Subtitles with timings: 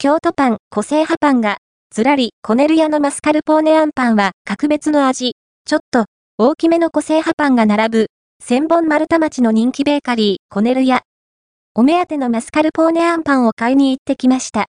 [0.00, 1.58] 京都パン、個性派パンが、
[1.92, 6.04] ずらり、コネル屋のマスカルポーネアンパンは格別の味、ちょっと、
[6.38, 8.06] 大きめの個性派パンが並ぶ、
[8.40, 11.02] 千本丸太町の人気ベーカリー、コネル屋。
[11.74, 14.66] お目当てのマスカルポーネアンパンを買いに行ってきました。